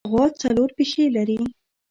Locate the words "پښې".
0.77-1.03